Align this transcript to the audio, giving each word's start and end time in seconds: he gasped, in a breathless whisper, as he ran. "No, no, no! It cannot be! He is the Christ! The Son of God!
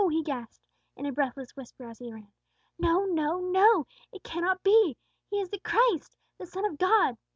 he 0.09 0.23
gasped, 0.23 0.65
in 0.97 1.05
a 1.05 1.11
breathless 1.11 1.51
whisper, 1.55 1.87
as 1.87 1.99
he 1.99 2.11
ran. 2.11 2.31
"No, 2.79 3.05
no, 3.05 3.39
no! 3.39 3.85
It 4.11 4.23
cannot 4.23 4.63
be! 4.63 4.97
He 5.29 5.39
is 5.39 5.49
the 5.49 5.59
Christ! 5.59 6.17
The 6.39 6.47
Son 6.47 6.65
of 6.65 6.79
God! 6.79 7.19